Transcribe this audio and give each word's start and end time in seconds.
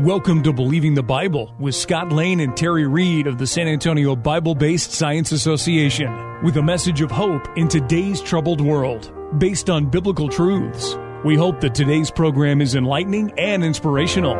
Welcome 0.00 0.42
to 0.44 0.54
Believing 0.54 0.94
the 0.94 1.02
Bible 1.02 1.54
with 1.58 1.74
Scott 1.74 2.10
Lane 2.10 2.40
and 2.40 2.56
Terry 2.56 2.86
Reed 2.86 3.26
of 3.26 3.36
the 3.36 3.46
San 3.46 3.68
Antonio 3.68 4.16
Bible 4.16 4.54
Based 4.54 4.92
Science 4.92 5.30
Association 5.30 6.42
with 6.42 6.56
a 6.56 6.62
message 6.62 7.02
of 7.02 7.10
hope 7.10 7.46
in 7.58 7.68
today's 7.68 8.22
troubled 8.22 8.62
world 8.62 9.12
based 9.38 9.68
on 9.68 9.90
biblical 9.90 10.30
truths. 10.30 10.96
We 11.22 11.36
hope 11.36 11.60
that 11.60 11.74
today's 11.74 12.10
program 12.10 12.62
is 12.62 12.76
enlightening 12.76 13.38
and 13.38 13.62
inspirational. 13.62 14.36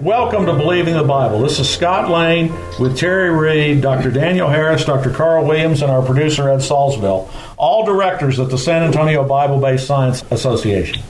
Welcome 0.00 0.46
to 0.46 0.54
Believing 0.54 0.94
the 0.94 1.04
Bible. 1.04 1.38
This 1.38 1.60
is 1.60 1.70
Scott 1.70 2.10
Lane 2.10 2.52
with 2.80 2.98
Terry 2.98 3.30
Reed, 3.30 3.80
Dr. 3.80 4.10
Daniel 4.10 4.48
Harris, 4.48 4.84
Dr. 4.84 5.12
Carl 5.12 5.46
Williams, 5.46 5.82
and 5.82 5.92
our 5.92 6.04
producer 6.04 6.48
Ed 6.48 6.62
Salzville, 6.62 7.30
all 7.56 7.86
directors 7.86 8.40
at 8.40 8.50
the 8.50 8.58
San 8.58 8.82
Antonio 8.82 9.22
Bible 9.24 9.60
Based 9.60 9.86
Science 9.86 10.24
Association. 10.32 11.00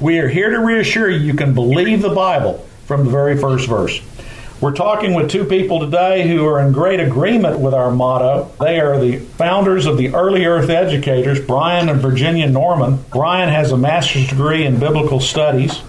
We 0.00 0.18
are 0.18 0.28
here 0.28 0.50
to 0.50 0.58
reassure 0.58 1.10
you 1.10 1.18
you 1.18 1.34
can 1.34 1.54
believe 1.54 2.02
the 2.02 2.14
Bible 2.14 2.66
from 2.86 3.04
the 3.04 3.10
very 3.10 3.36
first 3.36 3.68
verse. 3.68 4.00
We're 4.60 4.74
talking 4.74 5.14
with 5.14 5.30
two 5.30 5.44
people 5.44 5.80
today 5.80 6.26
who 6.28 6.46
are 6.46 6.60
in 6.60 6.72
great 6.72 7.00
agreement 7.00 7.58
with 7.58 7.74
our 7.74 7.90
motto. 7.90 8.50
They 8.60 8.80
are 8.80 8.98
the 8.98 9.18
founders 9.18 9.86
of 9.86 9.96
the 9.96 10.14
Early 10.14 10.44
Earth 10.44 10.70
Educators, 10.70 11.40
Brian 11.40 11.88
and 11.88 12.00
Virginia 12.00 12.48
Norman. 12.48 13.04
Brian 13.10 13.48
has 13.48 13.72
a 13.72 13.76
master's 13.76 14.28
degree 14.28 14.64
in 14.64 14.78
biblical 14.78 15.20
studies 15.20 15.80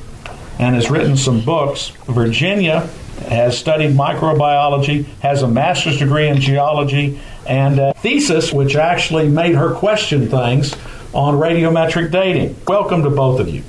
and 0.59 0.75
has 0.75 0.89
written 0.89 1.17
some 1.17 1.41
books. 1.41 1.89
Virginia 2.07 2.89
has 3.27 3.57
studied 3.57 3.91
microbiology, 3.91 5.05
has 5.19 5.43
a 5.43 5.47
master's 5.47 5.99
degree 5.99 6.27
in 6.27 6.39
geology, 6.39 7.19
and 7.47 7.79
a 7.79 7.93
thesis 7.95 8.51
which 8.51 8.75
actually 8.75 9.27
made 9.27 9.55
her 9.55 9.73
question 9.73 10.29
things 10.29 10.73
on 11.13 11.35
radiometric 11.35 12.11
dating. 12.11 12.55
Welcome 12.67 13.03
to 13.03 13.09
both 13.09 13.39
of 13.39 13.49
you. 13.49 13.63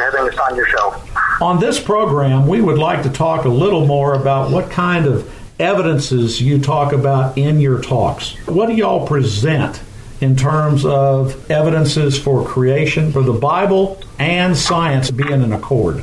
For 0.00 0.16
having 0.16 0.32
us 0.32 0.38
on 0.38 0.56
your 0.56 0.66
show. 0.66 1.02
On 1.42 1.60
this 1.60 1.78
program, 1.78 2.46
we 2.46 2.62
would 2.62 2.78
like 2.78 3.02
to 3.02 3.10
talk 3.10 3.44
a 3.44 3.50
little 3.50 3.86
more 3.86 4.14
about 4.14 4.50
what 4.50 4.70
kind 4.70 5.04
of 5.04 5.30
evidences 5.60 6.40
you 6.40 6.58
talk 6.58 6.94
about 6.94 7.36
in 7.36 7.60
your 7.60 7.82
talks. 7.82 8.34
What 8.46 8.68
do 8.68 8.74
y'all 8.74 9.06
present 9.06 9.82
in 10.22 10.36
terms 10.36 10.86
of 10.86 11.50
evidences 11.50 12.18
for 12.18 12.46
creation, 12.46 13.12
for 13.12 13.22
the 13.22 13.34
Bible 13.34 14.00
and 14.18 14.56
science 14.56 15.10
being 15.10 15.42
in 15.42 15.52
accord? 15.52 16.02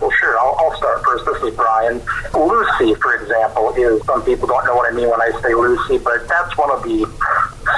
Well, 0.00 0.10
sure. 0.12 0.38
I'll, 0.38 0.54
I'll 0.58 0.76
start 0.76 1.02
first. 1.04 1.24
This 1.24 1.42
is 1.42 1.56
Brian. 1.56 2.00
Lucy, 2.32 2.94
for 3.00 3.14
example, 3.14 3.74
is 3.76 4.04
some 4.04 4.22
people 4.24 4.46
don't 4.46 4.64
know 4.66 4.76
what 4.76 4.92
I 4.92 4.94
mean 4.94 5.10
when 5.10 5.20
I 5.20 5.30
say 5.42 5.54
Lucy, 5.54 5.98
but 5.98 6.28
that's 6.28 6.56
one 6.56 6.70
of 6.70 6.82
the 6.84 7.06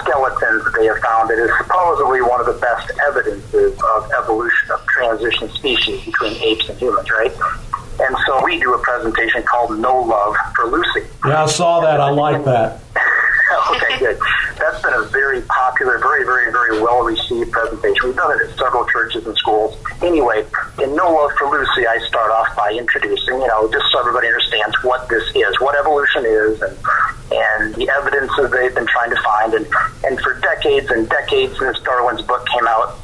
skeletons 0.01 0.65
that 0.65 0.75
they 0.77 0.87
have 0.87 0.99
found. 0.99 1.31
It 1.31 1.39
is 1.39 1.51
supposedly 1.59 2.21
one 2.21 2.41
of 2.41 2.47
the 2.47 2.59
best 2.61 2.91
evidences 3.09 3.79
of 3.95 4.11
evolution 4.13 4.71
of 4.73 4.86
transition 4.97 5.51
species 5.51 6.05
between 6.05 6.35
apes 6.43 6.69
and 6.69 6.79
humans, 6.79 7.11
right? 7.11 7.33
And 7.99 8.17
so 8.27 8.45
we 8.45 8.59
do 8.61 8.75
a 8.75 8.79
presentation 8.79 9.43
called 9.43 9.79
No 9.79 10.01
Love 10.01 10.35
for 10.55 10.67
Lucy. 10.67 11.09
Yeah, 11.25 11.45
I 11.45 11.47
saw 11.47 11.81
that. 11.81 12.01
I 12.01 12.11
like 12.11 12.45
that. 12.45 12.81
okay, 13.71 13.99
good. 13.99 14.19
That's 14.59 14.83
been 14.83 14.93
a 14.93 15.05
very 15.05 15.41
popular, 15.43 15.99
very, 15.99 16.25
very, 16.25 16.53
very 16.53 16.81
well 16.81 17.03
received 17.03 17.53
presentation. 17.53 17.97
We've 18.05 18.17
done 18.17 18.39
it 18.39 18.49
at 18.49 18.59
several 18.59 18.85
churches 18.87 19.27
and 19.27 19.37
schools. 19.37 19.77
Anyway, 20.03 20.45
in 20.83 20.95
No 20.95 21.13
Love 21.13 21.33
for 21.39 21.49
Lucy, 21.49 21.87
I 21.87 21.99
start 22.07 22.31
off 22.31 22.55
by 22.57 22.73
introducing, 22.73 23.41
you 23.41 23.47
know, 23.47 23.71
just 23.71 23.87
so 23.93 24.01
everybody 24.01 24.27
understands 24.29 24.77
what 24.83 25.09
this 25.09 25.25
is, 25.35 25.61
what 25.61 25.79
evolution 25.79 26.25
is, 26.27 26.61
and 26.61 26.77
and 27.33 27.75
the 27.75 27.89
evidence 27.91 28.31
that 28.39 28.51
they've 28.53 28.75
been 28.75 28.87
trying 28.87 29.11
to 29.11 29.21
find. 29.23 29.55
And, 29.55 29.67
and 30.05 30.21
for 30.21 30.39
decades 30.41 30.91
and 30.91 31.09
decades 31.09 31.59
since 31.59 31.81
Darwin's 31.81 32.23
book 32.23 32.47
came 32.47 32.67
out, 32.69 32.99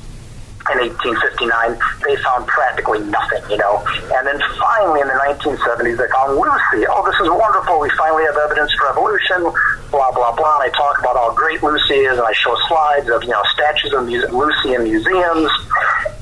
in 0.73 0.89
1859, 0.89 1.77
they 2.05 2.17
found 2.23 2.47
practically 2.47 3.01
nothing, 3.07 3.43
you 3.51 3.59
know. 3.59 3.85
And 4.17 4.27
then 4.27 4.41
finally 4.59 5.01
in 5.01 5.09
the 5.09 5.19
1970s, 5.21 5.99
they 5.99 6.09
found 6.09 6.37
Lucy. 6.37 6.89
Oh, 6.89 7.05
this 7.05 7.19
is 7.21 7.29
wonderful. 7.29 7.81
We 7.81 7.91
finally 7.97 8.25
have 8.25 8.37
evidence 8.37 8.73
for 8.75 8.89
evolution, 8.89 9.43
blah, 9.91 10.13
blah, 10.13 10.33
blah. 10.35 10.61
And 10.61 10.69
I 10.69 10.71
talk 10.73 10.99
about 10.99 11.17
how 11.17 11.35
great 11.35 11.63
Lucy 11.63 12.09
is, 12.09 12.17
and 12.17 12.27
I 12.27 12.33
show 12.33 12.57
slides 12.69 13.09
of, 13.09 13.23
you 13.25 13.35
know, 13.35 13.43
statues 13.53 13.93
of 13.93 14.09
Lucy 14.09 14.75
in 14.75 14.85
museums 14.85 15.51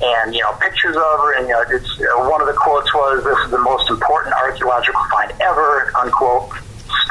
and, 0.01 0.33
you 0.35 0.41
know, 0.41 0.53
pictures 0.59 0.95
of 0.95 1.15
her. 1.23 1.37
And, 1.39 1.47
you 1.47 1.53
know, 1.53 1.63
it's, 1.69 1.91
uh, 2.01 2.27
one 2.27 2.41
of 2.41 2.47
the 2.47 2.57
quotes 2.57 2.93
was, 2.93 3.23
this 3.23 3.37
is 3.45 3.51
the 3.51 3.63
most 3.63 3.89
important 3.89 4.35
archaeological 4.35 5.01
find 5.11 5.31
ever, 5.41 5.91
unquote 5.95 6.51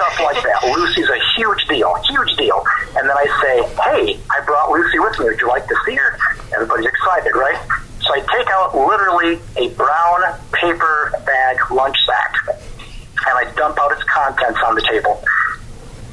stuff 0.01 0.21
like 0.21 0.43
that. 0.43 0.65
Lucy's 0.65 1.09
a 1.09 1.21
huge 1.37 1.67
deal, 1.69 1.95
huge 2.09 2.37
deal. 2.37 2.65
And 2.97 3.09
then 3.09 3.17
I 3.17 3.27
say, 3.43 3.55
hey, 3.85 4.21
I 4.31 4.45
brought 4.45 4.71
Lucy 4.71 4.99
with 4.99 5.19
me. 5.19 5.27
Would 5.27 5.41
you 5.41 5.49
like 5.49 5.67
to 5.69 5.77
see 5.85 5.95
her? 5.95 6.19
Everybody's 6.55 6.87
excited, 6.87 7.37
right? 7.37 7.61
So 8.01 8.15
I 8.15 8.21
take 8.21 8.49
out 8.49 8.75
literally 8.75 9.39
a 9.57 9.69
brown 9.77 10.21
paper 10.53 11.13
bag 11.27 11.59
lunch 11.71 11.97
sack 12.07 12.35
and 12.49 13.35
I 13.37 13.53
dump 13.57 13.79
out 13.79 13.93
its 13.93 14.03
contents 14.05 14.59
on 14.67 14.75
the 14.75 14.83
table. 14.83 15.23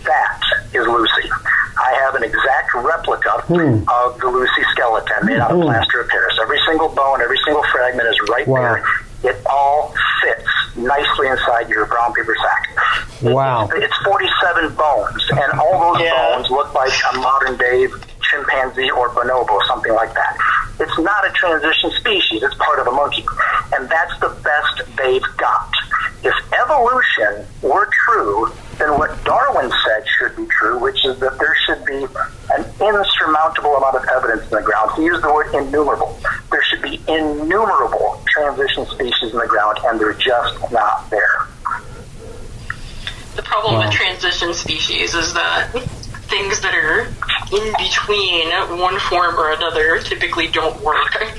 That 0.03 0.41
is 0.73 0.85
Lucy. 0.85 1.31
I 1.77 1.93
have 2.03 2.15
an 2.15 2.23
exact 2.23 2.73
replica 2.75 3.41
hmm. 3.47 3.87
of 3.87 4.19
the 4.19 4.27
Lucy 4.27 4.63
skeleton 4.71 5.25
made 5.25 5.37
out 5.37 5.51
of 5.51 5.57
hmm. 5.57 5.63
plaster 5.63 6.01
of 6.01 6.09
Paris. 6.09 6.37
Every 6.41 6.59
single 6.67 6.89
bone, 6.89 7.21
every 7.21 7.39
single 7.45 7.63
fragment 7.71 8.07
is 8.07 8.19
right 8.29 8.47
wow. 8.47 8.61
there. 8.61 9.31
It 9.31 9.45
all 9.45 9.93
fits 10.21 10.47
nicely 10.77 11.27
inside 11.27 11.69
your 11.69 11.85
brown 11.85 12.13
paper. 12.13 12.35
Wow. 13.21 13.67
It's, 13.71 13.85
it's 13.85 13.97
47 14.03 14.75
bones, 14.75 15.23
and 15.31 15.59
all 15.59 15.93
those 15.93 16.03
yeah. 16.03 16.35
bones 16.35 16.49
look 16.49 16.73
like 16.73 16.93
a 17.13 17.17
modern 17.17 17.57
day 17.57 17.87
chimpanzee 18.29 18.91
or 18.91 19.09
bonobo, 19.09 19.59
something 19.67 19.93
like 19.93 20.13
that. 20.13 20.37
It's 20.79 20.99
not 20.99 21.25
a 21.25 21.31
transition 21.31 21.91
species, 21.91 22.43
it's 22.43 22.55
part 22.55 22.79
of 22.79 22.87
a 22.87 22.91
monkey. 22.91 23.25
And 23.73 23.89
that's 23.89 24.19
the 24.19 24.29
best 24.43 24.95
they've 24.97 25.37
got. 25.37 25.71
If 26.23 26.33
evolution 26.53 27.45
were 27.61 27.89
true, 28.05 28.51
then 28.77 28.97
what 28.97 29.11
Darwin 29.23 29.71
said 29.85 30.03
should 30.17 30.35
be 30.35 30.45
true, 30.59 30.79
which 30.79 31.03
is 31.05 31.19
that 31.19 31.37
there 31.39 31.55
should 31.65 31.83
be 31.85 32.05
an 32.53 32.65
insurmountable 32.79 33.75
amount 33.75 33.95
of 33.95 34.05
evidence 34.15 34.43
in 34.43 34.57
the 34.57 34.61
ground. 34.61 34.91
He 34.95 35.03
used 35.05 35.23
the 35.23 35.33
word 35.33 35.53
innumerable. 35.53 36.17
There 36.51 36.63
should 36.63 36.81
be 36.81 37.01
innumerable 37.07 38.21
transition 38.27 38.85
species 38.87 39.31
in 39.31 39.39
the 39.39 39.47
ground, 39.47 39.79
and 39.85 39.99
they're 39.99 40.13
just 40.13 40.71
not 40.71 40.96
there. 40.96 40.96
The 40.96 40.96
problem 40.96 40.96
wow. 43.77 43.85
with 43.85 43.95
transition 43.95 44.53
species 44.53 45.13
is 45.13 45.33
that 45.33 45.71
things 46.27 46.59
that 46.61 46.73
are 46.73 47.07
in 47.55 47.73
between 47.77 48.79
one 48.79 48.99
form 48.99 49.35
or 49.35 49.53
another 49.53 49.99
typically 49.99 50.47
don't 50.47 50.81
work. 50.81 51.33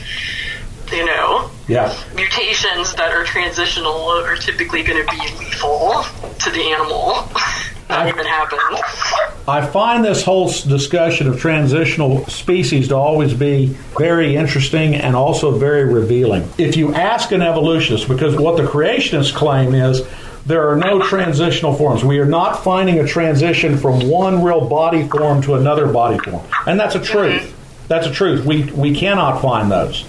You 0.92 1.04
know? 1.04 1.50
Yeah. 1.66 1.94
Mutations 2.14 2.94
that 2.94 3.12
are 3.12 3.24
transitional 3.24 3.92
are 3.92 4.36
typically 4.36 4.82
going 4.82 5.04
to 5.04 5.10
be 5.10 5.20
lethal 5.38 6.02
to 6.38 6.50
the 6.50 6.62
animal. 6.62 7.28
that 7.88 8.00
I, 8.00 8.08
even 8.08 8.24
happens. 8.26 8.80
I 9.48 9.66
find 9.66 10.04
this 10.04 10.22
whole 10.22 10.48
discussion 10.48 11.26
of 11.26 11.40
transitional 11.40 12.24
species 12.26 12.88
to 12.88 12.96
always 12.96 13.34
be 13.34 13.66
very 13.98 14.36
interesting 14.36 14.94
and 14.94 15.16
also 15.16 15.58
very 15.58 15.84
revealing. 15.84 16.48
If 16.58 16.76
you 16.76 16.94
ask 16.94 17.32
an 17.32 17.42
evolutionist, 17.42 18.08
because 18.08 18.36
what 18.36 18.56
the 18.56 18.64
creationists 18.64 19.34
claim 19.34 19.74
is 19.74 20.06
there 20.48 20.70
are 20.70 20.76
no 20.76 21.02
transitional 21.02 21.74
forms. 21.74 22.02
We 22.02 22.18
are 22.20 22.26
not 22.26 22.64
finding 22.64 22.98
a 22.98 23.06
transition 23.06 23.76
from 23.76 24.08
one 24.08 24.42
real 24.42 24.66
body 24.66 25.06
form 25.06 25.42
to 25.42 25.54
another 25.54 25.86
body 25.86 26.18
form. 26.18 26.44
And 26.66 26.80
that's 26.80 26.94
a 26.94 27.00
truth. 27.00 27.54
That's 27.86 28.06
a 28.06 28.10
truth. 28.10 28.46
We, 28.46 28.64
we 28.64 28.94
cannot 28.94 29.42
find 29.42 29.70
those. 29.70 30.06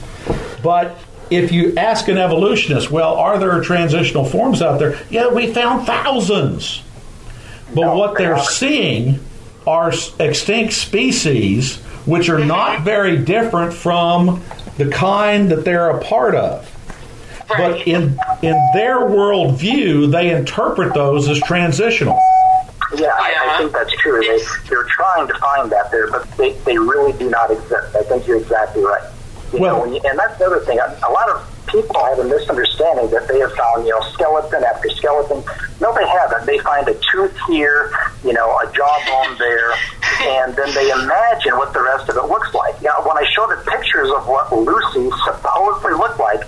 But 0.64 0.98
if 1.30 1.52
you 1.52 1.76
ask 1.76 2.08
an 2.08 2.18
evolutionist, 2.18 2.90
well, 2.90 3.16
are 3.16 3.38
there 3.38 3.62
transitional 3.62 4.24
forms 4.24 4.62
out 4.62 4.80
there? 4.80 4.98
Yeah, 5.10 5.28
we 5.28 5.54
found 5.54 5.86
thousands. 5.86 6.84
But 7.76 7.82
no, 7.82 7.98
what 7.98 8.18
they're 8.18 8.40
seeing 8.40 9.20
are 9.68 9.92
extinct 10.20 10.74
species 10.74 11.78
which 12.06 12.30
are 12.30 12.44
not 12.44 12.78
mm-hmm. 12.78 12.86
very 12.86 13.18
different 13.18 13.74
from 13.74 14.42
the 14.78 14.90
kind 14.90 15.52
that 15.52 15.66
they're 15.66 15.90
a 15.90 16.02
part 16.02 16.34
of. 16.34 16.79
But 17.58 17.88
in 17.88 18.20
in 18.42 18.70
their 18.74 19.00
worldview, 19.00 20.12
they 20.12 20.36
interpret 20.36 20.94
those 20.94 21.28
as 21.28 21.40
transitional. 21.42 22.20
Yeah, 22.96 23.08
I, 23.08 23.12
I 23.12 23.34
uh-huh. 23.34 23.58
think 23.60 23.72
that's 23.72 23.94
true. 24.02 24.20
They, 24.20 24.42
they're 24.68 24.88
trying 24.90 25.28
to 25.28 25.34
find 25.36 25.72
that 25.72 25.92
there, 25.92 26.10
but 26.10 26.30
they, 26.38 26.54
they 26.66 26.78
really 26.78 27.14
do 27.14 27.30
not 27.30 27.52
exist. 27.52 27.96
I 27.96 28.04
think 28.04 28.26
you're 28.28 28.38
exactly 28.38 28.84
right. 28.84 29.04
You 29.54 29.60
well, 29.60 29.86
know, 29.86 29.94
you, 29.94 30.02
and 30.06 30.18
that's 30.18 30.38
the 30.40 30.46
other 30.46 30.60
thing. 30.62 30.80
A 30.80 31.12
lot 31.12 31.30
of 31.30 31.46
people 31.68 32.04
have 32.06 32.18
a 32.20 32.24
misunderstanding 32.24 33.10
that 33.12 33.28
they 33.28 33.40
have 33.40 33.54
found, 33.54 33.86
you 33.86 33.92
know, 33.92 34.02
skeleton 34.14 34.64
after 34.64 34.90
skeleton. 34.90 35.44
No, 35.80 35.94
they 35.94 36.08
haven't. 36.08 36.46
They 36.46 36.58
find 36.60 36.88
a 36.88 36.98
tooth 37.12 37.38
here, 37.48 37.92
you 38.24 38.34
know, 38.34 38.50
a 38.58 38.66
jawbone 38.74 39.38
there, 39.38 39.72
and 40.22 40.56
then 40.56 40.74
they 40.74 40.90
imagine 40.90 41.58
what 41.58 41.74
the 41.74 41.82
rest 41.82 42.10
of 42.10 42.18
it 42.18 42.26
looks 42.26 42.54
like. 42.54 42.76
You 42.82 42.90
know, 42.90 43.06
when 43.06 43.18
I 43.18 43.26
show 43.34 43.48
the 43.48 43.62
pictures 43.70 44.10
of 44.10 44.28
what 44.28 44.52
Lucy 44.52 45.10
supposedly 45.26 45.94
looked 45.94 46.20
like, 46.20 46.42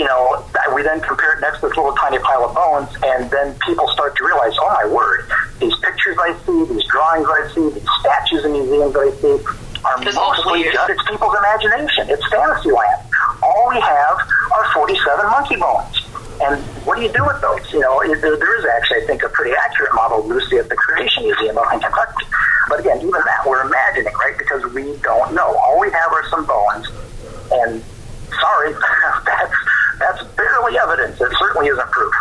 you 0.00 0.06
know, 0.06 0.42
we 0.72 0.80
then 0.80 0.98
compare 1.04 1.36
it 1.36 1.42
next 1.42 1.60
to 1.60 1.68
this 1.68 1.76
little 1.76 1.92
tiny 1.92 2.18
pile 2.20 2.48
of 2.48 2.56
bones, 2.56 2.88
and 3.04 3.30
then 3.30 3.52
people 3.68 3.86
start 3.88 4.16
to 4.16 4.24
realize, 4.24 4.56
oh 4.56 4.72
my 4.72 4.88
word, 4.88 5.28
these 5.60 5.76
pictures 5.84 6.16
I 6.16 6.32
see, 6.40 6.64
these 6.72 6.88
drawings 6.88 7.28
I 7.28 7.52
see, 7.52 7.68
these 7.68 7.88
statues 8.00 8.48
in 8.48 8.52
museums 8.52 8.96
I 8.96 9.12
see, 9.20 9.36
are 9.84 10.00
mostly 10.00 10.64
just 10.72 10.88
it's 10.88 11.04
people's 11.04 11.36
imagination. 11.36 12.08
It's 12.08 12.24
fantasy 12.32 12.72
land. 12.72 13.04
all 13.44 13.68
we 13.68 13.80
have 13.80 14.16
are 14.56 14.72
47 14.72 15.26
monkey 15.28 15.56
bones. 15.56 16.00
And 16.48 16.56
what 16.88 16.96
do 16.96 17.04
you 17.04 17.12
do 17.12 17.20
with 17.20 17.36
those? 17.44 17.60
You 17.68 17.80
know, 17.80 18.00
there, 18.00 18.32
is 18.32 18.64
actually, 18.64 19.04
I 19.04 19.06
think, 19.06 19.22
a 19.22 19.28
pretty 19.28 19.52
accurate 19.52 19.94
model 19.94 20.20
of 20.20 20.26
Lucy 20.32 20.56
at 20.56 20.70
the 20.70 20.76
Creation 20.76 21.24
Museum 21.24 21.58
in 21.58 21.80
Kentucky. 21.80 22.24
But 22.72 22.80
again, 22.80 23.04
even 23.04 23.20
that 23.20 23.44
we're 23.44 23.60
imagining, 23.60 24.14
right? 24.16 24.36
Because 24.38 24.64
we 24.72 24.96
don't 25.04 25.34
know. 25.34 25.60
All 25.60 25.78
we 25.78 25.90
have 25.92 26.08
are 26.12 26.24
some 26.30 26.46
bones, 26.46 26.88
and 27.52 27.84
sorry, 28.40 28.72
that's 29.26 29.59
that's 30.10 30.24
barely 30.34 30.78
evidence. 30.78 31.20
It 31.20 31.32
certainly 31.38 31.68
isn't 31.68 31.90
proof. 31.90 32.14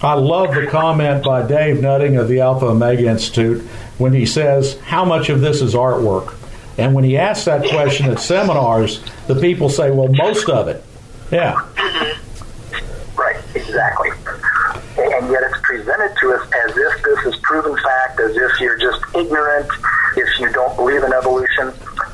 I 0.00 0.14
love 0.14 0.54
the 0.54 0.66
comment 0.68 1.24
by 1.24 1.46
Dave 1.46 1.80
Nutting 1.80 2.16
of 2.16 2.28
the 2.28 2.40
Alpha 2.40 2.66
Omega 2.66 3.08
Institute 3.08 3.62
when 3.98 4.12
he 4.12 4.26
says, 4.26 4.78
How 4.80 5.04
much 5.04 5.28
of 5.28 5.40
this 5.40 5.60
is 5.60 5.74
artwork? 5.74 6.34
And 6.76 6.94
when 6.94 7.02
he 7.02 7.16
asks 7.16 7.46
that 7.46 7.68
question 7.68 8.08
at 8.10 8.20
seminars, 8.20 9.02
the 9.26 9.34
people 9.34 9.68
say, 9.68 9.90
Well, 9.90 10.08
most 10.08 10.48
of 10.48 10.68
it. 10.68 10.84
Yeah. 11.32 11.54
Mm-hmm. 11.54 13.20
Right, 13.20 13.36
exactly. 13.54 14.10
And 14.96 15.30
yet 15.30 15.42
it's 15.42 15.60
presented 15.62 16.14
to 16.20 16.32
us 16.32 16.48
as 16.66 16.76
if 16.76 17.02
this 17.02 17.34
is 17.34 17.40
proven 17.42 17.76
fact, 17.82 18.20
as 18.20 18.36
if 18.36 18.60
you're 18.60 18.78
just 18.78 19.02
ignorant, 19.16 19.68
if 20.16 20.38
you 20.38 20.50
don't 20.52 20.76
believe 20.76 21.02
in 21.02 21.12
evolution. 21.12 21.72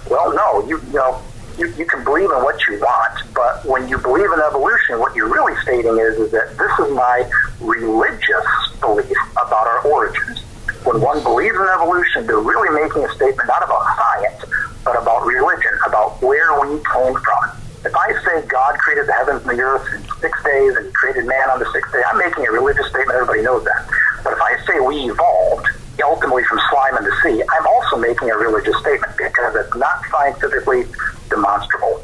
Well, 0.08 0.35
no, 0.35 0.67
you, 0.67 0.81
you 0.87 0.94
know, 0.94 1.20
you, 1.58 1.72
you 1.76 1.86
can 1.86 2.04
believe 2.04 2.30
in 2.30 2.40
what 2.42 2.58
you 2.68 2.78
want, 2.80 3.34
but 3.34 3.64
when 3.64 3.88
you 3.88 3.98
believe 3.98 4.30
in 4.30 4.40
evolution, 4.40 4.98
what 4.98 5.14
you're 5.14 5.32
really 5.32 5.54
stating 5.62 5.96
is, 5.98 6.18
is 6.18 6.30
that 6.32 6.56
this 6.58 6.72
is 6.86 6.92
my 6.94 7.28
religious 7.60 8.46
belief 8.80 9.16
about 9.32 9.66
our 9.66 9.80
origins. 9.86 10.40
When 10.84 11.00
one 11.00 11.22
believes 11.22 11.56
in 11.56 11.68
evolution, 11.74 12.26
they're 12.26 12.38
really 12.38 12.70
making 12.74 13.04
a 13.04 13.10
statement 13.14 13.48
not 13.48 13.62
about 13.62 13.86
science, 13.96 14.44
but 14.84 15.00
about 15.00 15.24
religion, 15.24 15.72
about 15.86 16.20
where 16.20 16.60
we 16.60 16.76
came 16.92 17.14
from. 17.14 17.42
If 17.84 17.94
I 17.94 18.12
say 18.24 18.46
God 18.46 18.78
created 18.78 19.06
the 19.06 19.12
heavens 19.12 19.46
and 19.46 19.58
the 19.58 19.62
earth 19.62 19.86
in 19.92 20.00
six 20.20 20.32
days 20.42 20.76
and 20.76 20.92
created 20.94 21.26
man 21.26 21.50
on 21.50 21.58
the 21.58 21.70
sixth 21.72 21.92
day, 21.92 22.02
I'm 22.10 22.18
making 22.18 22.46
a 22.46 22.50
religious 22.50 22.86
statement. 22.88 23.12
Everybody 23.12 23.42
knows 23.42 23.64
that. 23.64 23.88
But 24.24 24.32
if 24.32 24.40
I 24.40 24.56
say 24.66 24.80
we 24.80 25.10
evolved, 25.10 25.68
ultimately 26.04 26.44
from 26.44 26.60
slime 26.70 26.96
in 26.98 27.04
the 27.04 27.16
sea, 27.22 27.42
I'm 27.42 27.66
also 27.66 27.96
making 27.96 28.30
a 28.30 28.36
religious 28.36 28.76
statement 28.80 29.16
because 29.16 29.54
it's 29.56 29.74
not 29.76 30.04
scientifically 30.10 30.84
demonstrable. 31.29 32.03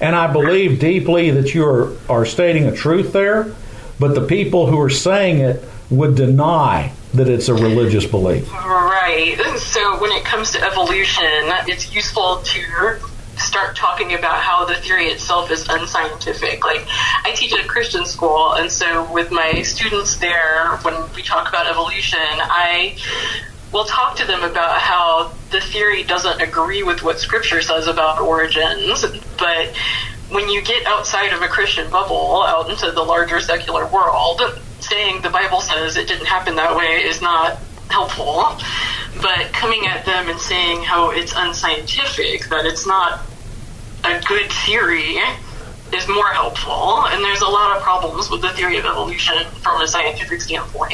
And 0.00 0.14
I 0.14 0.32
believe 0.32 0.78
deeply 0.78 1.30
that 1.32 1.54
you 1.54 1.66
are, 1.66 1.96
are 2.08 2.24
stating 2.24 2.66
a 2.66 2.72
truth 2.72 3.12
there, 3.12 3.52
but 3.98 4.14
the 4.14 4.24
people 4.26 4.66
who 4.66 4.80
are 4.80 4.90
saying 4.90 5.40
it 5.40 5.64
would 5.90 6.14
deny 6.14 6.92
that 7.14 7.28
it's 7.28 7.48
a 7.48 7.54
religious 7.54 8.06
belief. 8.06 8.52
Right. 8.52 9.36
So 9.58 10.00
when 10.00 10.12
it 10.12 10.24
comes 10.24 10.52
to 10.52 10.62
evolution, 10.62 11.24
it's 11.66 11.92
useful 11.92 12.42
to 12.42 12.98
start 13.38 13.76
talking 13.76 14.14
about 14.14 14.40
how 14.40 14.64
the 14.64 14.74
theory 14.74 15.06
itself 15.06 15.50
is 15.50 15.68
unscientific. 15.68 16.64
Like, 16.64 16.86
I 17.24 17.32
teach 17.34 17.52
at 17.52 17.64
a 17.64 17.68
Christian 17.68 18.04
school, 18.04 18.54
and 18.54 18.70
so 18.70 19.10
with 19.12 19.30
my 19.30 19.62
students 19.62 20.16
there, 20.18 20.76
when 20.82 20.94
we 21.14 21.22
talk 21.22 21.48
about 21.48 21.66
evolution, 21.66 22.18
I 22.20 22.96
will 23.72 23.84
talk 23.84 24.16
to 24.16 24.24
them 24.24 24.42
about 24.42 24.80
how 24.80 25.32
the 25.50 25.60
theory 25.60 26.02
doesn't 26.02 26.40
agree 26.40 26.82
with 26.82 27.02
what 27.02 27.18
Scripture 27.18 27.60
says 27.60 27.86
about 27.86 28.20
origins, 28.20 29.04
but 29.38 29.74
when 30.30 30.48
you 30.48 30.62
get 30.62 30.86
outside 30.86 31.32
of 31.32 31.42
a 31.42 31.48
Christian 31.48 31.90
bubble, 31.90 32.42
out 32.44 32.70
into 32.70 32.90
the 32.90 33.02
larger 33.02 33.40
secular 33.40 33.86
world, 33.86 34.40
saying 34.80 35.22
the 35.22 35.30
Bible 35.30 35.60
says 35.60 35.96
it 35.96 36.08
didn't 36.08 36.26
happen 36.26 36.56
that 36.56 36.76
way 36.76 37.02
is 37.02 37.20
not 37.22 37.58
helpful. 37.90 38.44
But 39.20 39.52
coming 39.52 39.86
at 39.86 40.04
them 40.04 40.28
and 40.28 40.38
saying 40.38 40.82
how 40.82 41.10
it's 41.10 41.32
unscientific, 41.34 42.48
that 42.50 42.66
it's 42.66 42.86
not 42.86 43.20
a 44.04 44.20
good 44.26 44.50
theory, 44.66 45.18
is 45.94 46.08
more 46.08 46.28
helpful. 46.28 47.06
And 47.06 47.22
there's 47.24 47.40
a 47.40 47.48
lot 47.48 47.76
of 47.76 47.82
problems 47.82 48.30
with 48.30 48.42
the 48.42 48.50
theory 48.50 48.78
of 48.78 48.84
evolution 48.84 49.36
from 49.62 49.80
a 49.80 49.86
scientific 49.86 50.40
standpoint. 50.40 50.92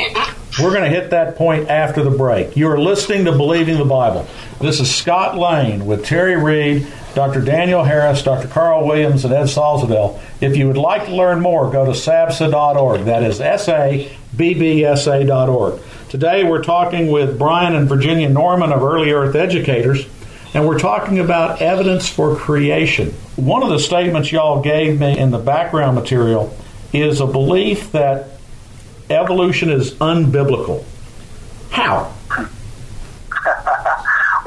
We're 0.61 0.70
going 0.70 0.85
to 0.85 0.88
hit 0.88 1.11
that 1.11 1.37
point 1.37 1.69
after 1.69 2.02
the 2.02 2.11
break. 2.11 2.56
You 2.56 2.69
are 2.70 2.79
listening 2.79 3.25
to 3.25 3.32
Believing 3.32 3.79
the 3.79 3.85
Bible. 3.85 4.26
This 4.61 4.81
is 4.81 4.94
Scott 4.94 5.37
Lane 5.37 5.85
with 5.87 6.05
Terry 6.05 6.37
Reed, 6.37 6.87
Dr. 7.14 7.41
Daniel 7.41 7.82
Harris, 7.82 8.23
Dr. 8.23 8.49
Carl 8.49 8.87
Williams, 8.87 9.25
and 9.25 9.35
Ed 9.35 9.44
Salzadell. 9.44 10.20
If 10.41 10.56
you 10.56 10.69
would 10.69 10.76
like 10.76 11.06
to 11.06 11.14
learn 11.14 11.40
more, 11.40 11.70
go 11.70 11.85
to 11.85 11.93
sabsa.org. 11.93 13.05
That 13.05 13.23
is 13.23 13.40
S 13.40 13.69
A 13.69 14.17
B 14.37 14.55
B 14.55 14.85
S 14.85 15.06
A.org. 15.06 15.81
Today 16.08 16.44
we're 16.44 16.62
talking 16.62 17.11
with 17.11 17.38
Brian 17.38 17.75
and 17.75 17.88
Virginia 17.88 18.29
Norman 18.29 18.73
of 18.73 18.82
Early 18.82 19.11
Earth 19.11 19.35
Educators, 19.35 20.06
and 20.54 20.66
we're 20.66 20.78
talking 20.78 21.18
about 21.18 21.60
evidence 21.60 22.08
for 22.08 22.36
creation. 22.36 23.10
One 23.36 23.64
of 23.64 23.70
the 23.70 23.80
statements 23.80 24.30
y'all 24.30 24.62
gave 24.62 25.00
me 25.00 25.18
in 25.18 25.32
the 25.32 25.38
background 25.38 25.96
material 25.96 26.56
is 26.92 27.20
a 27.20 27.26
belief 27.26 27.90
that 27.92 28.38
evolution 29.10 29.68
is 29.68 29.94
unbiblical. 29.94 30.84
How? 31.70 32.14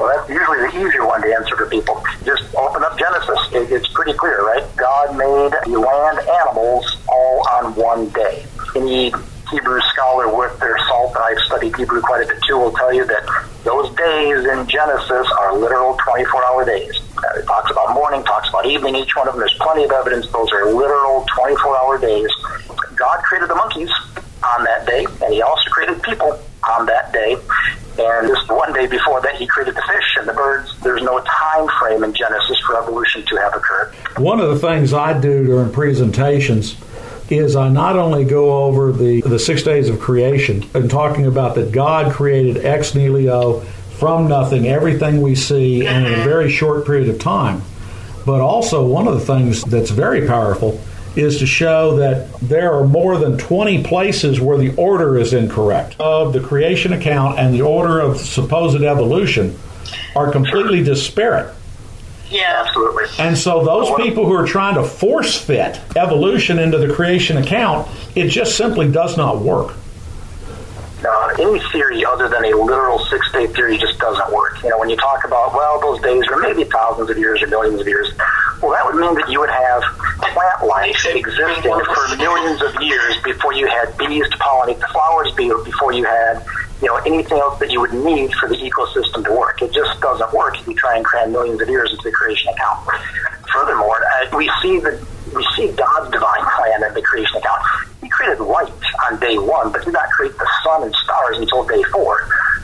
well, 0.00 0.16
that's 0.16 0.30
usually 0.30 0.58
the 0.60 0.86
easier 0.86 1.06
one 1.06 1.20
to 1.20 1.28
answer 1.34 1.54
for 1.56 1.66
people. 1.66 2.02
Just 2.24 2.54
open 2.54 2.82
up 2.82 2.98
Genesis. 2.98 3.38
It, 3.52 3.70
it's 3.70 3.88
pretty 3.88 4.14
clear, 4.14 4.42
right? 4.46 4.64
God 4.76 5.14
made 5.14 5.52
the 5.70 5.78
land 5.78 6.26
animals 6.26 6.96
all 7.06 7.46
on 7.52 7.74
one 7.74 8.08
day. 8.08 8.46
Any 8.74 9.12
Hebrew 9.50 9.80
scholar 9.92 10.34
worth 10.34 10.58
their 10.58 10.78
salt, 10.88 11.14
and 11.14 11.24
I've 11.24 11.44
studied 11.44 11.76
Hebrew 11.76 12.00
quite 12.00 12.24
a 12.24 12.26
bit 12.26 12.42
too, 12.46 12.56
will 12.56 12.72
tell 12.72 12.92
you 12.92 13.04
that 13.06 13.17
Genesis 14.68 15.26
are 15.38 15.56
literal 15.56 15.96
24 16.04 16.44
hour 16.44 16.64
days. 16.64 17.00
Uh, 17.16 17.40
it 17.40 17.46
talks 17.46 17.70
about 17.70 17.94
morning, 17.94 18.22
talks 18.24 18.48
about 18.48 18.66
evening, 18.66 18.94
each 18.96 19.16
one 19.16 19.26
of 19.26 19.34
them. 19.34 19.40
There's 19.40 19.56
plenty 19.60 19.84
of 19.84 19.90
evidence. 19.90 20.30
Those 20.30 20.50
are 20.52 20.72
literal 20.72 21.26
24 21.34 21.78
hour 21.78 21.98
days. 21.98 22.28
God 22.94 23.22
created 23.24 23.50
the 23.50 23.54
monkeys 23.54 23.90
on 24.44 24.64
that 24.64 24.86
day, 24.86 25.06
and 25.22 25.32
He 25.32 25.42
also 25.42 25.70
created 25.70 26.02
people 26.02 26.38
on 26.68 26.86
that 26.86 27.12
day. 27.12 27.36
And 27.98 28.28
just 28.28 28.48
one 28.48 28.72
day 28.72 28.86
before 28.86 29.20
that, 29.22 29.36
He 29.36 29.46
created 29.46 29.74
the 29.74 29.82
fish 29.82 30.16
and 30.18 30.28
the 30.28 30.32
birds. 30.32 30.78
There's 30.80 31.02
no 31.02 31.20
time 31.20 31.68
frame 31.80 32.04
in 32.04 32.12
Genesis 32.14 32.58
for 32.66 32.80
evolution 32.80 33.24
to 33.26 33.36
have 33.36 33.54
occurred. 33.54 33.94
One 34.18 34.40
of 34.40 34.48
the 34.50 34.58
things 34.58 34.92
I 34.92 35.18
do 35.18 35.44
during 35.44 35.72
presentations 35.72 36.76
is 37.30 37.56
I 37.56 37.68
not 37.68 37.96
only 37.96 38.24
go 38.24 38.64
over 38.64 38.92
the, 38.92 39.20
the 39.22 39.38
six 39.38 39.62
days 39.62 39.88
of 39.88 40.00
creation 40.00 40.64
and 40.74 40.90
talking 40.90 41.26
about 41.26 41.56
that 41.56 41.72
God 41.72 42.12
created 42.12 42.64
ex 42.64 42.94
nihilo 42.94 43.66
from 43.98 44.28
nothing 44.28 44.66
everything 44.68 45.20
we 45.20 45.34
see 45.34 45.84
in 45.84 46.06
a 46.06 46.24
very 46.24 46.50
short 46.50 46.86
period 46.86 47.08
of 47.08 47.18
time, 47.18 47.62
but 48.24 48.40
also 48.40 48.86
one 48.86 49.08
of 49.08 49.14
the 49.14 49.24
things 49.24 49.62
that's 49.64 49.90
very 49.90 50.26
powerful 50.26 50.80
is 51.16 51.38
to 51.38 51.46
show 51.46 51.96
that 51.96 52.32
there 52.40 52.72
are 52.72 52.86
more 52.86 53.18
than 53.18 53.36
20 53.36 53.82
places 53.82 54.40
where 54.40 54.56
the 54.56 54.74
order 54.76 55.18
is 55.18 55.32
incorrect 55.32 55.96
of 55.98 56.32
the 56.32 56.40
creation 56.40 56.92
account 56.92 57.38
and 57.38 57.52
the 57.52 57.62
order 57.62 57.98
of 57.98 58.18
supposed 58.18 58.82
evolution 58.82 59.58
are 60.14 60.30
completely 60.30 60.82
disparate. 60.82 61.52
Yeah, 62.30 62.62
absolutely. 62.64 63.06
And 63.18 63.36
so 63.36 63.64
those 63.64 63.90
people 63.96 64.26
who 64.26 64.34
are 64.34 64.46
trying 64.46 64.74
to 64.74 64.84
force 64.84 65.40
fit 65.40 65.80
evolution 65.96 66.58
into 66.58 66.78
the 66.78 66.92
creation 66.92 67.38
account, 67.38 67.88
it 68.14 68.28
just 68.28 68.56
simply 68.56 68.90
does 68.90 69.16
not 69.16 69.40
work. 69.40 69.74
No, 71.02 71.28
any 71.38 71.60
theory 71.70 72.04
other 72.04 72.28
than 72.28 72.44
a 72.44 72.56
literal 72.56 72.98
six 73.06 73.30
day 73.32 73.46
theory 73.46 73.78
just 73.78 73.98
doesn't 73.98 74.32
work. 74.32 74.62
You 74.62 74.70
know, 74.70 74.78
when 74.78 74.90
you 74.90 74.96
talk 74.96 75.24
about, 75.24 75.54
well, 75.54 75.80
those 75.80 76.00
days 76.02 76.24
are 76.28 76.38
maybe 76.38 76.64
thousands 76.64 77.08
of 77.10 77.18
years 77.18 77.40
or 77.42 77.46
millions 77.46 77.80
of 77.80 77.86
years, 77.86 78.10
well, 78.60 78.72
that 78.72 78.84
would 78.84 78.96
mean 78.96 79.14
that 79.14 79.28
you 79.28 79.38
would 79.38 79.50
have 79.50 79.82
plant 80.18 80.64
life 80.66 81.06
existing 81.06 81.62
for 81.62 82.16
millions 82.16 82.60
of 82.62 82.82
years 82.82 83.16
before 83.22 83.52
you 83.52 83.66
had 83.68 83.96
bees 83.96 84.28
to 84.30 84.36
pollinate 84.38 84.80
the 84.80 84.88
flowers, 84.88 85.32
before 85.34 85.92
you 85.92 86.04
had 86.04 86.44
you 86.80 86.86
know, 86.88 86.96
anything 87.06 87.38
else 87.38 87.58
that 87.58 87.70
you 87.70 87.80
would 87.80 87.92
need 87.92 88.32
for 88.34 88.48
the 88.48 88.56
ecosystem 88.56 89.24
to 89.24 89.32
work. 89.32 89.60
It 89.62 89.72
just 89.72 90.00
doesn't 90.00 90.32
work 90.32 90.58
if 90.60 90.66
you 90.66 90.74
try 90.74 90.96
and 90.96 91.04
cram 91.04 91.32
millions 91.32 91.60
of 91.60 91.68
years 91.68 91.90
into 91.90 92.02
the 92.04 92.12
creation 92.12 92.52
account. 92.52 92.88
Furthermore, 93.52 94.00
uh, 94.04 94.36
we 94.36 94.50
see 94.62 94.78
the 94.78 95.04
we 95.34 95.46
see 95.56 95.70
God's 95.72 96.10
divine 96.10 96.44
plan 96.56 96.84
in 96.84 96.94
the 96.94 97.02
creation 97.02 97.36
account. 97.36 97.60
Created 98.18 98.42
light 98.42 98.72
on 99.08 99.20
day 99.20 99.38
one, 99.38 99.70
but 99.70 99.84
did 99.84 99.94
not 99.94 100.10
create 100.10 100.36
the 100.36 100.48
sun 100.64 100.82
and 100.82 100.92
stars 101.06 101.38
until 101.38 101.62
day 101.62 101.84
four. 101.94 102.18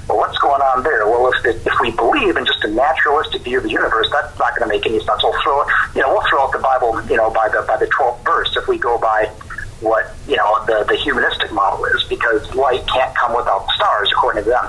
Well, 0.08 0.18
what's 0.18 0.36
going 0.38 0.60
on 0.60 0.82
there? 0.82 1.06
Well, 1.06 1.30
if, 1.30 1.46
if 1.46 1.78
we 1.80 1.92
believe 1.92 2.36
in 2.36 2.44
just 2.44 2.64
a 2.64 2.68
naturalistic 2.68 3.42
view 3.42 3.58
of 3.58 3.62
the 3.62 3.70
universe, 3.70 4.08
that's 4.10 4.36
not 4.36 4.50
going 4.58 4.68
to 4.68 4.74
make 4.74 4.84
any 4.84 4.98
sense. 4.98 5.22
We'll 5.22 5.40
throw, 5.44 5.62
you 5.94 6.02
know, 6.02 6.10
we'll 6.10 6.26
throw 6.28 6.42
out 6.42 6.50
the 6.50 6.58
Bible, 6.58 7.00
you 7.06 7.16
know, 7.16 7.30
by 7.30 7.48
the 7.48 7.62
by 7.68 7.76
the 7.76 7.86
twelfth 7.86 8.24
verse 8.24 8.50
if 8.56 8.66
we 8.66 8.78
go 8.78 8.98
by 8.98 9.30
what 9.78 10.10
you 10.26 10.34
know 10.34 10.58
the, 10.66 10.84
the 10.88 10.96
humanistic 10.96 11.52
model 11.52 11.84
is, 11.86 12.02
because 12.10 12.52
light 12.56 12.82
can't 12.90 13.14
come 13.14 13.36
without 13.36 13.64
the 13.64 13.72
stars, 13.76 14.10
according 14.10 14.42
to 14.42 14.50
them. 14.50 14.66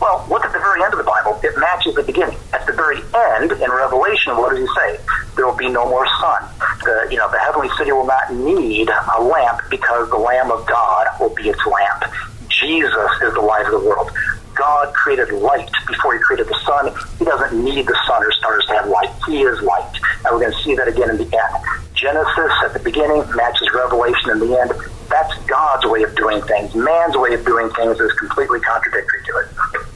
Well, 0.00 0.24
look 0.30 0.46
at 0.46 0.52
the 0.52 0.62
very 0.62 0.80
end 0.84 0.94
of 0.94 0.98
the 0.98 1.10
Bible. 1.10 1.40
It 1.42 1.58
matches 1.58 1.96
the 1.96 2.04
beginning. 2.04 2.38
At 2.54 2.64
the 2.70 2.72
very 2.72 3.02
end, 3.34 3.50
in 3.50 3.70
Revelation, 3.70 4.36
what 4.38 4.54
does 4.54 4.60
he 4.62 4.68
say? 4.78 5.02
There 5.34 5.44
will 5.44 5.58
be 5.58 5.68
no 5.68 5.90
more 5.90 6.06
sun. 6.22 6.46
The 6.90 7.06
you 7.08 7.18
know 7.18 7.30
the 7.30 7.38
heavenly 7.38 7.70
city 7.78 7.92
will 7.92 8.06
not 8.06 8.34
need 8.34 8.90
a 8.90 9.22
lamp 9.22 9.60
because 9.70 10.10
the 10.10 10.16
Lamb 10.18 10.50
of 10.50 10.66
God 10.66 11.06
will 11.20 11.32
be 11.32 11.48
its 11.48 11.64
lamp. 11.64 12.02
Jesus 12.48 13.10
is 13.22 13.32
the 13.34 13.40
light 13.40 13.64
of 13.66 13.70
the 13.70 13.88
world. 13.88 14.10
God 14.56 14.92
created 14.92 15.30
light 15.30 15.70
before 15.86 16.14
he 16.14 16.18
created 16.18 16.48
the 16.48 16.58
sun. 16.66 16.92
He 17.20 17.24
doesn't 17.24 17.62
need 17.62 17.86
the 17.86 17.96
sun 18.08 18.24
or 18.24 18.32
stars 18.32 18.66
to 18.66 18.72
have 18.74 18.88
light. 18.88 19.10
He 19.24 19.42
is 19.42 19.62
light. 19.62 19.94
And 20.24 20.34
we're 20.34 20.40
going 20.40 20.52
to 20.52 20.62
see 20.64 20.74
that 20.74 20.88
again 20.88 21.10
in 21.10 21.16
the 21.16 21.30
end. 21.30 21.64
Genesis 21.94 22.52
at 22.64 22.72
the 22.72 22.80
beginning 22.80 23.22
matches 23.36 23.68
Revelation 23.72 24.30
in 24.30 24.40
the 24.40 24.58
end. 24.58 24.72
That's 25.08 25.38
God's 25.44 25.86
way 25.86 26.02
of 26.02 26.16
doing 26.16 26.42
things. 26.42 26.74
Man's 26.74 27.16
way 27.16 27.34
of 27.34 27.44
doing 27.46 27.70
things 27.70 28.00
is 28.00 28.12
completely 28.14 28.58
contradictory 28.60 29.22
to 29.26 29.36
it. 29.38 29.86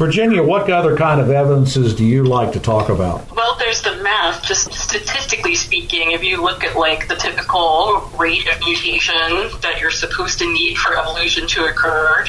Virginia, 0.00 0.42
what 0.42 0.70
other 0.70 0.96
kind 0.96 1.20
of 1.20 1.30
evidences 1.30 1.94
do 1.94 2.06
you 2.06 2.24
like 2.24 2.52
to 2.52 2.60
talk 2.60 2.88
about? 2.88 3.28
There's 3.70 3.82
the 3.82 4.02
math. 4.02 4.42
Just 4.42 4.72
statistically 4.72 5.54
speaking, 5.54 6.10
if 6.10 6.24
you 6.24 6.42
look 6.42 6.64
at 6.64 6.76
like 6.76 7.06
the 7.06 7.14
typical 7.14 8.00
rate 8.18 8.48
of 8.48 8.58
mutation 8.64 9.48
that 9.60 9.76
you're 9.80 9.92
supposed 9.92 10.40
to 10.40 10.52
need 10.52 10.76
for 10.76 10.98
evolution 10.98 11.46
to 11.46 11.66
occur, 11.66 12.26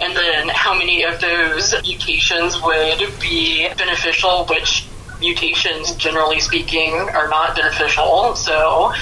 and 0.00 0.16
then 0.16 0.48
how 0.50 0.72
many 0.72 1.02
of 1.02 1.20
those 1.20 1.74
mutations 1.82 2.62
would 2.62 3.12
be 3.18 3.68
beneficial, 3.76 4.44
which 4.44 4.86
mutations, 5.18 5.96
generally 5.96 6.38
speaking, 6.38 6.92
are 6.92 7.26
not 7.26 7.56
beneficial. 7.56 8.36
So 8.36 8.92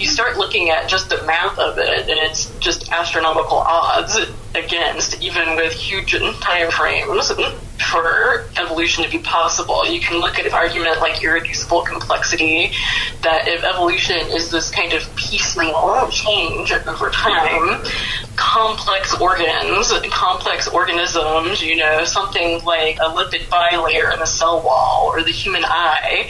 you 0.00 0.08
start 0.08 0.38
looking 0.38 0.70
at 0.70 0.88
just 0.88 1.10
the 1.10 1.22
math 1.22 1.60
of 1.60 1.78
it, 1.78 2.10
and 2.10 2.18
it's 2.28 2.50
just 2.58 2.90
astronomical 2.90 3.58
odds 3.58 4.18
against, 4.56 5.22
even 5.22 5.54
with 5.54 5.72
huge 5.72 6.10
time 6.40 6.72
frames 6.72 7.30
for 7.86 8.46
evolution 8.56 9.04
to 9.04 9.10
be 9.10 9.18
possible. 9.18 9.86
You 9.86 10.00
can 10.00 10.18
look 10.20 10.38
at 10.38 10.46
an 10.46 10.52
argument 10.52 11.00
like 11.00 11.22
irreducible 11.22 11.82
complexity, 11.82 12.72
that 13.22 13.48
if 13.48 13.64
evolution 13.64 14.18
is 14.28 14.50
this 14.50 14.70
kind 14.70 14.92
of 14.92 15.02
piecemeal 15.16 16.08
change 16.10 16.72
over 16.72 17.10
time, 17.10 17.82
complex 18.36 19.18
organs, 19.20 19.92
complex 20.10 20.68
organisms, 20.68 21.62
you 21.62 21.76
know, 21.76 22.04
something 22.04 22.64
like 22.64 22.96
a 22.96 23.10
lipid 23.10 23.46
bilayer 23.46 24.12
in 24.12 24.20
the 24.20 24.26
cell 24.26 24.62
wall 24.62 25.06
or 25.06 25.22
the 25.22 25.30
human 25.30 25.64
eye 25.64 26.28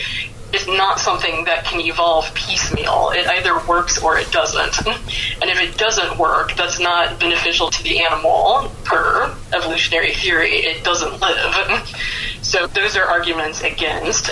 is 0.52 0.66
not 0.66 0.98
something 0.98 1.44
that 1.44 1.64
can 1.64 1.80
evolve 1.80 2.32
piecemeal. 2.34 3.10
It 3.14 3.26
either 3.26 3.58
works 3.66 4.02
or 4.02 4.18
it 4.18 4.30
doesn't. 4.30 4.86
And 4.86 5.50
if 5.50 5.60
it 5.60 5.76
doesn't 5.76 6.18
work, 6.18 6.54
that's 6.56 6.80
not 6.80 7.20
beneficial 7.20 7.70
to 7.70 7.82
the 7.82 8.02
animal 8.02 8.70
per 8.84 9.34
evolutionary 9.52 10.14
theory. 10.14 10.54
It 10.54 10.82
doesn't 10.84 11.20
live. 11.20 11.86
So 12.42 12.66
those 12.68 12.96
are 12.96 13.04
arguments 13.04 13.62
against 13.62 14.30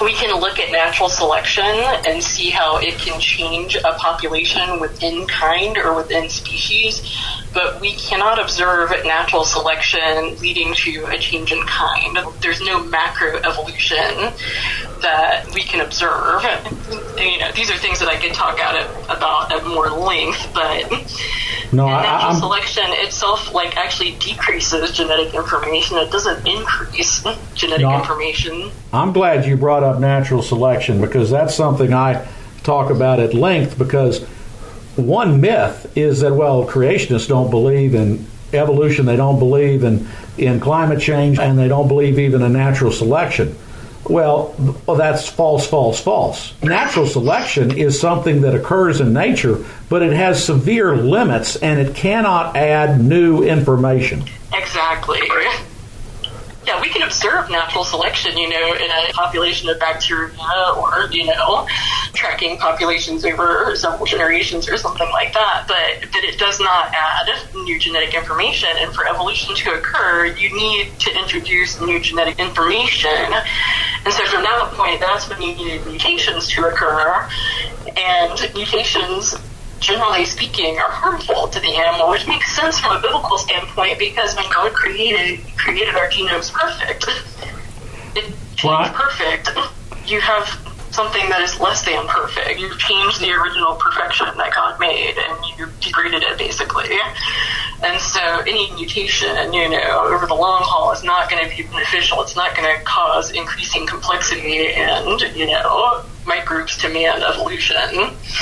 we 0.00 0.12
can 0.14 0.34
look 0.40 0.58
at 0.58 0.70
natural 0.70 1.08
selection 1.08 1.64
and 1.64 2.22
see 2.22 2.48
how 2.48 2.78
it 2.78 2.96
can 2.98 3.20
change 3.20 3.76
a 3.76 3.92
population 3.94 4.80
within 4.80 5.26
kind 5.26 5.76
or 5.76 5.94
within 5.94 6.28
species, 6.30 7.02
but 7.52 7.80
we 7.80 7.94
cannot 7.94 8.40
observe 8.40 8.90
natural 9.04 9.44
selection 9.44 10.36
leading 10.38 10.72
to 10.74 11.04
a 11.06 11.18
change 11.18 11.52
in 11.52 11.60
kind. 11.66 12.18
There's 12.40 12.60
no 12.62 12.82
macro 12.84 13.36
evolution 13.38 14.32
that 15.02 15.52
we 15.54 15.62
can 15.62 15.80
observe. 15.80 16.42
You 17.18 17.38
know, 17.38 17.52
these 17.52 17.70
are 17.70 17.76
things 17.76 17.98
that 18.00 18.08
I 18.08 18.16
could 18.16 18.34
talk 18.34 18.58
out 18.60 18.76
about 19.04 19.52
at 19.52 19.66
more 19.66 19.88
length, 19.90 20.50
but 20.54 20.90
no, 21.72 21.86
natural 21.86 22.32
I, 22.32 22.38
selection 22.38 22.84
itself 22.88 23.52
like 23.54 23.76
actually 23.76 24.12
decreases 24.12 24.92
genetic 24.92 25.34
information. 25.34 25.98
It 25.98 26.10
doesn't 26.10 26.46
increase 26.46 27.24
genetic 27.54 27.82
no, 27.86 27.98
information. 27.98 28.70
I'm 28.92 29.12
glad 29.12 29.46
you 29.46 29.56
brought 29.56 29.82
up 29.82 30.00
natural 30.00 30.42
selection 30.42 31.00
because 31.00 31.30
that's 31.30 31.54
something 31.54 31.92
I 31.92 32.26
talk 32.62 32.90
about 32.90 33.20
at 33.20 33.34
length 33.34 33.78
because 33.78 34.22
one 34.96 35.40
myth 35.40 35.90
is 35.96 36.20
that 36.20 36.34
well 36.34 36.66
creationists 36.66 37.28
don't 37.28 37.50
believe 37.50 37.94
in 37.94 38.26
evolution 38.52 39.06
they 39.06 39.16
don't 39.16 39.38
believe 39.38 39.84
in 39.84 40.06
in 40.36 40.60
climate 40.60 41.00
change 41.00 41.38
and 41.38 41.58
they 41.58 41.68
don't 41.68 41.88
believe 41.88 42.18
even 42.18 42.42
in 42.42 42.52
natural 42.52 42.92
selection 42.92 43.56
well, 44.08 44.54
well, 44.86 44.96
that's 44.96 45.28
false, 45.28 45.66
false, 45.66 46.00
false. 46.00 46.60
Natural 46.62 47.06
selection 47.06 47.76
is 47.76 48.00
something 48.00 48.40
that 48.42 48.54
occurs 48.54 49.00
in 49.00 49.12
nature, 49.12 49.64
but 49.88 50.02
it 50.02 50.12
has 50.12 50.42
severe 50.42 50.96
limits 50.96 51.56
and 51.56 51.78
it 51.80 51.94
cannot 51.94 52.56
add 52.56 53.00
new 53.00 53.42
information. 53.42 54.24
Exactly. 54.52 55.20
Yeah, 56.70 56.80
we 56.80 56.88
can 56.88 57.02
observe 57.02 57.50
natural 57.50 57.82
selection, 57.82 58.38
you 58.38 58.48
know, 58.48 58.74
in 58.74 58.88
a 58.92 59.12
population 59.12 59.68
of 59.70 59.80
bacteria 59.80 60.30
or, 60.76 61.08
you 61.10 61.26
know, 61.26 61.66
tracking 62.12 62.58
populations 62.58 63.24
over 63.24 63.74
several 63.74 64.06
generations 64.06 64.68
or 64.68 64.76
something 64.76 65.08
like 65.10 65.32
that, 65.32 65.64
but 65.66 66.12
that 66.12 66.22
it 66.22 66.38
does 66.38 66.60
not 66.60 66.94
add 66.94 67.28
new 67.56 67.76
genetic 67.76 68.14
information. 68.14 68.68
And 68.76 68.94
for 68.94 69.04
evolution 69.08 69.56
to 69.56 69.72
occur, 69.72 70.26
you 70.26 70.56
need 70.56 70.96
to 71.00 71.18
introduce 71.18 71.80
new 71.80 71.98
genetic 71.98 72.38
information. 72.38 73.10
And 74.04 74.14
so 74.14 74.24
from 74.26 74.44
that 74.44 74.70
point, 74.74 75.00
that's 75.00 75.28
when 75.28 75.42
you 75.42 75.56
need 75.56 75.84
mutations 75.86 76.46
to 76.50 76.66
occur. 76.66 77.28
And 77.96 78.54
mutations 78.54 79.34
generally 79.80 80.24
speaking, 80.24 80.78
are 80.78 80.90
harmful 80.90 81.48
to 81.48 81.58
the 81.60 81.74
animal, 81.74 82.10
which 82.10 82.26
makes 82.26 82.54
sense 82.54 82.78
from 82.78 82.96
a 82.96 83.00
biblical 83.00 83.38
standpoint 83.38 83.98
because 83.98 84.36
when 84.36 84.48
God 84.52 84.72
created 84.72 85.40
created 85.56 85.94
our 85.94 86.08
genomes 86.08 86.52
perfect, 86.52 87.06
it 88.16 88.34
changed 88.56 88.92
perfect. 88.92 89.50
You 90.06 90.20
have 90.20 90.46
something 90.90 91.28
that 91.30 91.40
is 91.40 91.58
less 91.60 91.84
than 91.84 92.06
perfect. 92.06 92.58
You've 92.58 92.78
changed 92.78 93.20
the 93.20 93.30
original 93.32 93.74
perfection 93.76 94.26
that 94.36 94.54
God 94.54 94.78
made, 94.80 95.14
and 95.16 95.38
you 95.56 95.66
degraded 95.80 96.22
it 96.22 96.36
basically. 96.36 96.90
And 97.82 98.00
so, 98.00 98.20
any 98.40 98.70
mutation, 98.74 99.52
you 99.52 99.68
know, 99.70 100.08
over 100.12 100.26
the 100.26 100.34
long 100.34 100.60
haul, 100.62 100.92
is 100.92 101.02
not 101.02 101.30
going 101.30 101.48
to 101.48 101.56
be 101.56 101.62
beneficial. 101.62 102.20
It's 102.22 102.36
not 102.36 102.54
going 102.54 102.76
to 102.76 102.82
cause 102.84 103.30
increasing 103.30 103.86
complexity 103.86 104.74
and 104.74 105.20
you 105.34 105.46
know 105.46 106.04
microbes 106.26 106.76
to 106.78 106.88
man 106.88 107.22
evolution. 107.22 107.76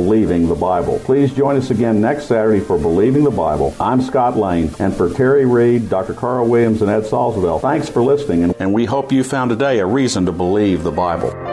Believing 0.00 0.48
the 0.48 0.54
Bible. 0.54 0.98
Please 1.00 1.30
join 1.30 1.56
us 1.56 1.70
again 1.70 2.00
next 2.00 2.24
Saturday 2.24 2.60
for 2.60 2.78
Believing 2.78 3.22
the 3.22 3.30
Bible. 3.30 3.74
I'm 3.78 4.00
Scott 4.00 4.34
Lane, 4.34 4.74
and 4.78 4.96
for 4.96 5.12
Terry 5.12 5.44
Reed, 5.44 5.90
Dr. 5.90 6.14
Carl 6.14 6.48
Williams, 6.48 6.80
and 6.80 6.90
Ed 6.90 7.02
Salzwell, 7.02 7.60
thanks 7.60 7.90
for 7.90 8.02
listening, 8.02 8.54
and 8.58 8.72
we 8.72 8.86
hope 8.86 9.12
you 9.12 9.22
found 9.22 9.50
today 9.50 9.78
a 9.78 9.84
reason 9.84 10.24
to 10.24 10.32
believe 10.32 10.84
the 10.84 10.90
Bible. 10.90 11.49